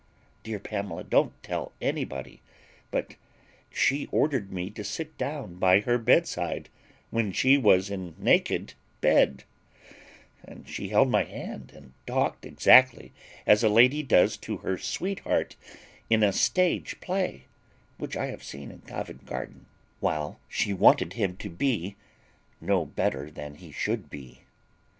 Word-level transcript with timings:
Dear 0.41 0.57
Pamela, 0.57 1.03
don't 1.03 1.33
tell 1.43 1.73
anybody; 1.79 2.41
but 2.89 3.17
she 3.71 4.07
ordered 4.07 4.51
me 4.51 4.71
to 4.71 4.83
sit 4.83 5.15
down 5.15 5.57
by 5.59 5.81
her 5.81 5.99
bedside, 5.99 6.69
when 7.11 7.31
she 7.31 7.55
was 7.55 7.91
naked 7.91 8.71
in 8.71 8.75
bed; 8.99 9.43
and 10.43 10.67
she 10.67 10.87
held 10.87 11.09
my 11.11 11.23
hand, 11.25 11.71
and 11.75 11.93
talked 12.07 12.47
exactly 12.47 13.13
as 13.45 13.63
a 13.63 13.69
lady 13.69 14.01
does 14.01 14.37
to 14.37 14.57
her 14.65 14.75
sweetheart 14.75 15.55
in 16.09 16.23
a 16.23 16.33
stage 16.33 16.99
play, 16.99 17.45
which 17.99 18.17
I 18.17 18.25
have 18.25 18.41
seen 18.41 18.71
in 18.71 18.81
Covent 18.81 19.27
Garden, 19.27 19.67
while 19.99 20.39
she 20.49 20.73
wanted 20.73 21.13
him 21.13 21.37
to 21.37 21.47
be 21.51 21.95
no 22.59 22.87
better 22.87 23.29
than 23.29 23.53
he 23.53 23.71
should 23.71 24.09
be. 24.09 24.41